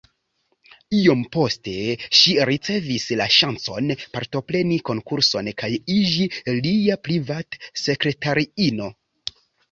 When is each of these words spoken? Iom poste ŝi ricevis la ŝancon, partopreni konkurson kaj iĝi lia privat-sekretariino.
Iom 0.99 1.19
poste 1.35 1.73
ŝi 2.19 2.31
ricevis 2.49 3.03
la 3.19 3.27
ŝancon, 3.35 3.91
partopreni 4.15 4.79
konkurson 4.89 5.49
kaj 5.63 5.69
iĝi 5.97 6.25
lia 6.67 6.97
privat-sekretariino. 7.09 8.89